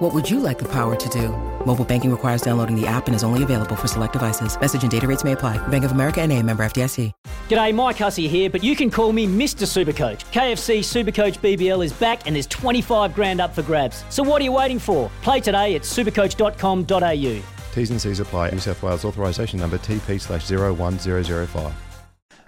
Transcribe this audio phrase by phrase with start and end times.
[0.00, 1.28] What would you like the power to do?
[1.66, 4.58] Mobile banking requires downloading the app and is only available for select devices.
[4.58, 5.58] Message and data rates may apply.
[5.68, 7.12] Bank of America and a member FDIC.
[7.50, 9.66] G'day, Mike Hussey here, but you can call me Mr.
[9.68, 10.24] Supercoach.
[10.32, 14.02] KFC Supercoach BBL is back and there's 25 grand up for grabs.
[14.08, 15.10] So what are you waiting for?
[15.20, 17.42] Play today at supercoach.com.au.
[17.74, 18.52] T's and C's apply.
[18.52, 21.74] New South Wales authorisation number TP slash 01005.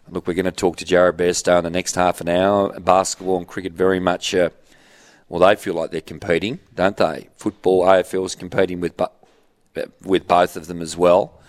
[0.08, 2.80] Look, we're going to talk to Jared Bairstow in the next half an hour.
[2.80, 4.34] Basketball and cricket very much...
[4.34, 4.48] Uh,
[5.32, 7.30] well, they feel like they're competing, don't they?
[7.36, 9.00] Football, AFL is competing with
[10.02, 11.40] with both of them as well.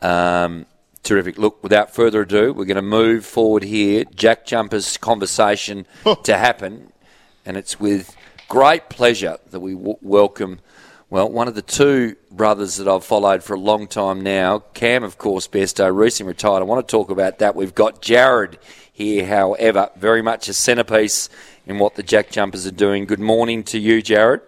[0.00, 0.64] Um,
[1.02, 1.36] terrific.
[1.36, 4.04] Look, without further ado, we're going to move forward here.
[4.14, 5.86] Jack Jumper's conversation
[6.22, 6.90] to happen,
[7.44, 8.16] and it's with
[8.48, 10.60] great pleasure that we w- welcome.
[11.10, 15.04] Well, one of the two brothers that I've followed for a long time now, Cam,
[15.04, 16.60] of course, Bairstow, recently retired.
[16.60, 17.54] I want to talk about that.
[17.54, 18.58] We've got Jared
[18.90, 21.28] here, however, very much a centrepiece
[21.68, 23.04] in what the Jack Jumpers are doing.
[23.04, 24.40] Good morning to you, Jared.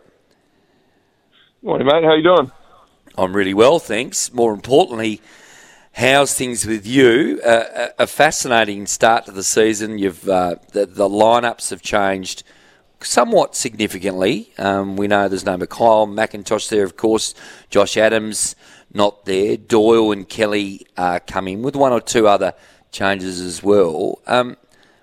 [1.62, 2.02] Morning, mate.
[2.02, 2.50] How you doing?
[3.18, 4.32] I'm really well, thanks.
[4.32, 5.20] More importantly,
[5.92, 7.38] how's things with you?
[7.44, 9.98] Uh, a fascinating start to the season.
[9.98, 12.42] You've uh, the, the lineups have changed
[13.02, 14.52] somewhat significantly.
[14.56, 17.34] Um, we know there's no Mikhail McIntosh there, of course.
[17.68, 18.56] Josh Adams
[18.94, 19.58] not there.
[19.58, 22.54] Doyle and Kelly uh, come in with one or two other
[22.90, 24.20] changes as well.
[24.26, 24.56] Um,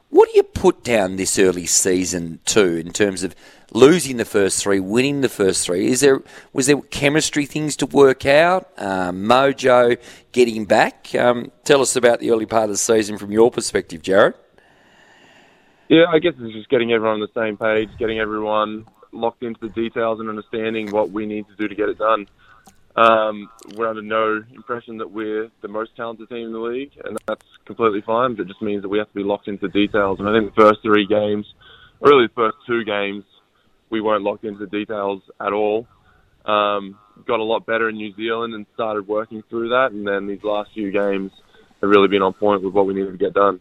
[0.09, 3.35] what do you put down this early season to in terms of
[3.73, 5.87] losing the first three, winning the first three?
[5.87, 6.21] Is there
[6.53, 8.69] was there chemistry things to work out?
[8.77, 9.97] Um, mojo
[10.31, 11.13] getting back.
[11.13, 14.35] Um, tell us about the early part of the season from your perspective, Jared.
[15.89, 19.59] Yeah, I guess it's just getting everyone on the same page, getting everyone locked into
[19.61, 22.27] the details and understanding what we need to do to get it done.
[22.97, 27.15] Um, we're under no impression that we're the most talented team in the league, and
[27.27, 28.33] that's completely fine.
[28.33, 30.19] But it just means that we have to be locked into details.
[30.19, 31.45] And I think the first three games,
[31.99, 33.23] or really the first two games,
[33.91, 35.87] we weren't locked into details at all.
[36.45, 36.97] Um,
[37.27, 39.91] got a lot better in New Zealand and started working through that.
[39.91, 41.31] And then these last few games
[41.81, 43.59] have really been on point with what we needed to get done.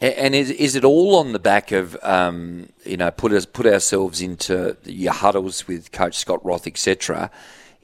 [0.00, 3.66] And is is it all on the back of um, you know put us put
[3.66, 7.30] ourselves into your huddles with Coach Scott Roth, etc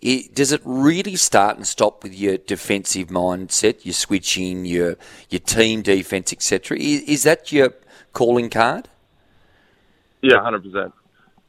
[0.01, 4.97] it, does it really start and stop with your defensive mindset, your switching, your
[5.31, 6.77] your team defense, etc.?
[6.79, 7.73] Is, is, that your
[8.13, 8.89] calling card?
[10.21, 10.93] Yeah, hundred percent.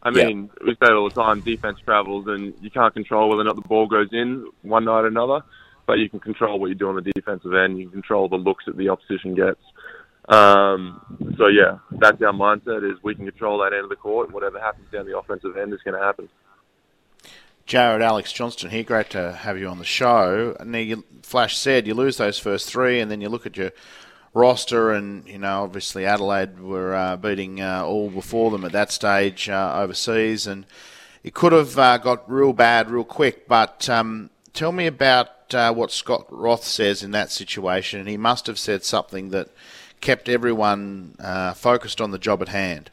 [0.03, 0.67] I mean, yeah.
[0.67, 3.55] we say it all the time: defense travels, and you can't control whether or not
[3.55, 5.41] the ball goes in one night or another,
[5.85, 7.77] but you can control what you do on the defensive end.
[7.77, 9.59] You can control the looks that the opposition gets.
[10.29, 11.01] Um,
[11.37, 14.33] so yeah, that's our mindset: is we can control that end of the court, and
[14.33, 16.29] whatever happens down the offensive end is going to happen.
[17.65, 18.83] Jared, Alex Johnston here.
[18.83, 20.55] Great to have you on the show.
[20.63, 23.71] Now, you, Flash said you lose those first three, and then you look at your
[24.35, 28.91] roster, and you know obviously Adelaide were uh, beating uh, all before them at that
[28.91, 30.67] stage uh, overseas, and
[31.23, 33.47] it could have uh, got real bad real quick.
[33.47, 38.05] But um, tell me about uh, what Scott Roth says in that situation.
[38.05, 39.49] He must have said something that
[40.01, 42.91] kept everyone uh, focused on the job at hand.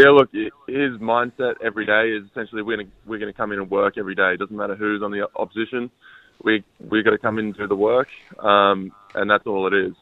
[0.00, 3.70] Yeah, look, his mindset every day is essentially we're gonna we're gonna come in and
[3.70, 4.32] work every day.
[4.32, 5.90] It doesn't matter who's on the opposition.
[6.42, 9.74] We we got to come in and do the work, um, and that's all it
[9.74, 9.92] is.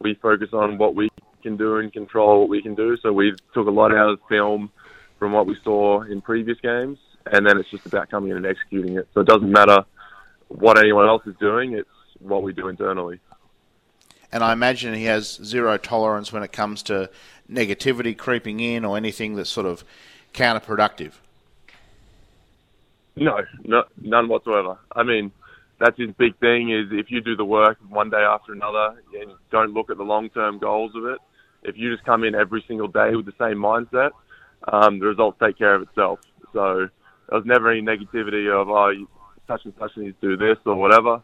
[0.00, 1.10] We focus on what we
[1.42, 2.96] can do and control what we can do.
[3.02, 4.70] So we took a lot out of film
[5.18, 6.96] from what we saw in previous games,
[7.30, 9.08] and then it's just about coming in and executing it.
[9.12, 9.84] So it doesn't matter
[10.48, 11.88] what anyone else is doing; it's
[12.18, 13.20] what we do internally.
[14.34, 17.08] And I imagine he has zero tolerance when it comes to
[17.48, 19.84] negativity creeping in or anything that's sort of
[20.32, 21.12] counterproductive?
[23.14, 24.76] No, no, none whatsoever.
[24.90, 25.30] I mean,
[25.78, 29.30] that's his big thing is if you do the work one day after another and
[29.52, 31.18] don't look at the long-term goals of it,
[31.62, 34.10] if you just come in every single day with the same mindset,
[34.66, 36.18] um, the results take care of itself.
[36.52, 36.88] So
[37.28, 39.06] there was never any negativity of, oh,
[39.46, 41.22] such and such needs to do this or whatever.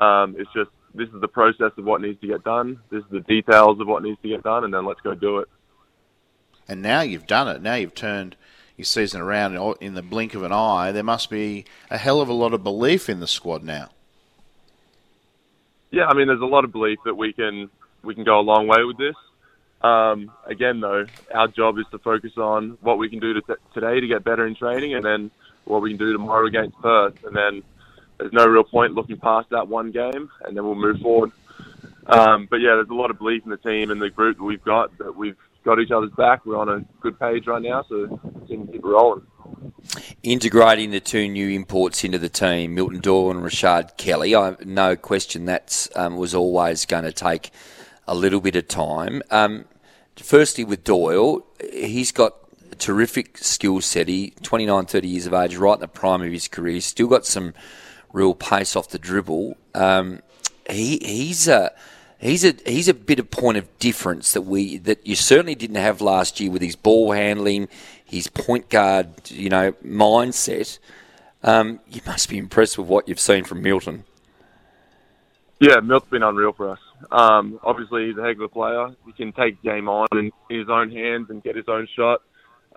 [0.00, 2.80] Um, it's just, this is the process of what needs to get done.
[2.90, 5.38] This is the details of what needs to get done, and then let's go do
[5.38, 5.48] it
[6.68, 7.62] and now you've done it.
[7.62, 8.36] Now you've turned
[8.76, 10.92] your season around in the blink of an eye.
[10.92, 13.88] There must be a hell of a lot of belief in the squad now.
[15.90, 17.70] Yeah, I mean, there's a lot of belief that we can
[18.04, 19.16] we can go a long way with this.
[19.80, 23.62] Um, again, though, our job is to focus on what we can do to t-
[23.72, 25.30] today to get better in training, and then
[25.64, 27.62] what we can do tomorrow against Perth, and then
[28.18, 31.32] there's no real point looking past that one game, and then we'll move forward.
[32.06, 34.44] Um, but yeah, there's a lot of belief in the team and the group that
[34.44, 36.46] we've got that we've got each other's back.
[36.46, 38.18] We're on a good page right now, so
[38.48, 39.26] can keep rolling.
[40.22, 44.96] Integrating the two new imports into the team, Milton Doyle and Rashard Kelly, I no
[44.96, 47.50] question that um, was always going to take
[48.06, 49.22] a little bit of time.
[49.30, 49.66] Um,
[50.16, 52.34] firstly, with Doyle, he's got
[52.72, 54.08] a terrific skill set.
[54.08, 56.74] He 29, 30 years of age, right in the prime of his career.
[56.74, 57.52] He's still got some
[58.12, 59.56] real pace off the dribble.
[59.74, 60.20] Um,
[60.68, 61.72] he he's a
[62.18, 65.76] he's a he's a bit of point of difference that we that you certainly didn't
[65.76, 67.68] have last year with his ball handling,
[68.04, 70.78] his point guard, you know, mindset.
[71.42, 74.04] Um, you must be impressed with what you've seen from Milton.
[75.60, 76.78] Yeah, Milton's been unreal for us.
[77.10, 78.90] Um, obviously, he's a heck of a player.
[79.06, 82.22] He can take game on in his own hands and get his own shot,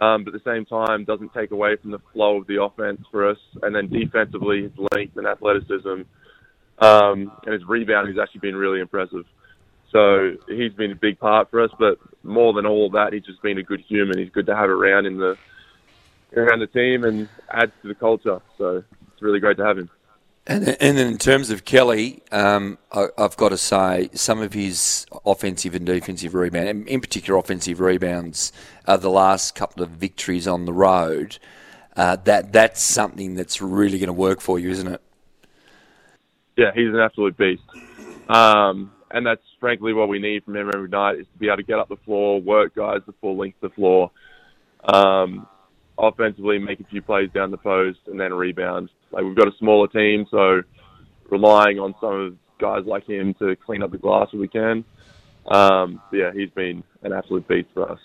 [0.02, 3.02] um, but at the same time, doesn't take away from the flow of the offense
[3.12, 3.38] for us.
[3.62, 6.02] And then defensively, his length and athleticism
[6.80, 9.26] um, and his rebound has actually been really impressive.
[9.92, 13.42] So he's been a big part for us, but more than all that, he's just
[13.44, 14.18] been a good human.
[14.18, 15.38] He's good to have around in the
[16.36, 18.42] around the team and adds to the culture.
[18.58, 19.90] So it's really great to have him.
[20.52, 24.52] And, and then in terms of Kelly, um, I, have got to say some of
[24.52, 28.52] his offensive and defensive rebound, in particular offensive rebounds,
[28.86, 31.38] are the last couple of victories on the road.
[31.96, 35.02] Uh, that that's something that's really going to work for you, isn't it?
[36.58, 37.64] Yeah, he's an absolute beast.
[38.28, 41.58] Um, and that's frankly what we need from him every night is to be able
[41.58, 44.12] to get up the floor, work guys the full length of the floor,
[44.84, 45.48] um,
[45.98, 48.90] offensively make a few plays down the post, and then rebound.
[49.12, 50.62] Like we've got a smaller team, so
[51.30, 54.86] relying on some of guys like him to clean up the glass if we can.
[55.48, 58.00] Um, yeah, he's been an absolute beast for us.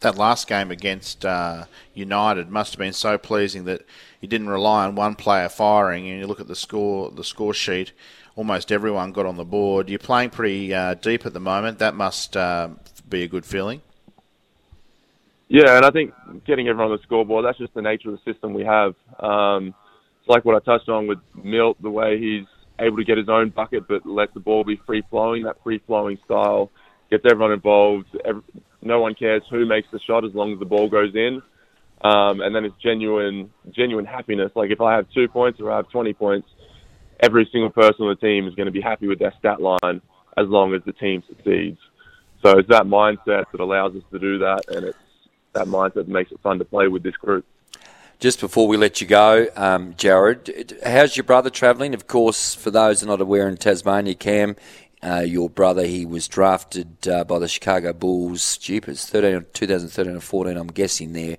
[0.00, 1.64] That last game against uh,
[1.94, 3.82] United must have been so pleasing that
[4.20, 7.54] you didn't rely on one player firing, and you look at the score, the score
[7.54, 7.92] sheet
[8.36, 9.88] almost everyone got on the board.
[9.88, 11.78] You're playing pretty uh, deep at the moment.
[11.78, 12.70] That must uh,
[13.08, 13.82] be a good feeling.
[15.48, 16.12] Yeah, and I think
[16.44, 18.94] getting everyone on the scoreboard, that's just the nature of the system we have.
[19.20, 19.74] Um,
[20.24, 22.46] it's like what I touched on with Milt, the way he's
[22.78, 25.42] able to get his own bucket but let the ball be free flowing.
[25.42, 26.70] That free flowing style
[27.10, 28.06] gets everyone involved.
[28.24, 28.40] Every,
[28.80, 31.42] no one cares who makes the shot as long as the ball goes in.
[32.00, 34.50] Um, and then it's genuine, genuine happiness.
[34.54, 36.48] Like if I have two points or I have 20 points,
[37.20, 40.00] every single person on the team is going to be happy with their stat line
[40.38, 41.78] as long as the team succeeds.
[42.42, 44.98] So it's that mindset that allows us to do that, and it's
[45.52, 47.44] that mindset that makes it fun to play with this group.
[48.24, 51.92] Just before we let you go, um, Jared, how's your brother travelling?
[51.92, 54.56] Of course, for those who are not aware, in Tasmania, Cam,
[55.02, 58.42] uh, your brother, he was drafted uh, by the Chicago Bulls.
[58.42, 61.36] Stupid, 13, 2013 or 14, I'm guessing there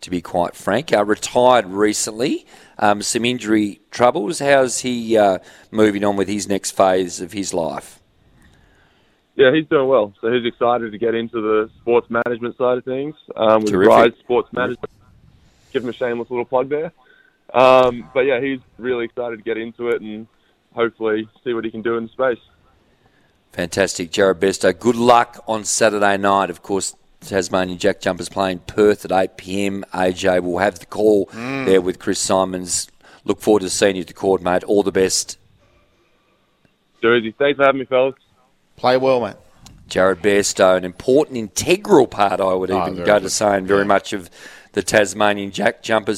[0.00, 0.92] to be quite frank.
[0.92, 2.46] Uh, retired recently,
[2.80, 4.40] um, some injury troubles.
[4.40, 5.38] How's he uh,
[5.70, 8.00] moving on with his next phase of his life?
[9.36, 10.12] Yeah, he's doing well.
[10.20, 13.88] So he's excited to get into the sports management side of things um, with Terrific.
[13.88, 14.90] Rise Sports Management.
[15.74, 16.92] Give him a shameless little plug there.
[17.52, 20.26] Um, but yeah, he's really excited to get into it and
[20.72, 22.38] hopefully see what he can do in the space.
[23.52, 24.78] Fantastic, Jared Bairstow.
[24.78, 26.48] Good luck on Saturday night.
[26.48, 29.84] Of course, Tasmanian Jack Jumpers playing Perth at 8 pm.
[29.92, 31.66] AJ will have the call mm.
[31.66, 32.88] there with Chris Simons.
[33.24, 34.62] Look forward to seeing you at the court, mate.
[34.64, 35.38] All the best.
[37.02, 37.32] Too easy.
[37.32, 38.14] Thanks for having me, fellas.
[38.76, 39.36] Play well, mate.
[39.86, 43.86] Jared Bairstow, an important, integral part, I would oh, even go to saying, very yeah.
[43.86, 44.30] much of
[44.74, 46.12] the Tasmanian Jack Jumpers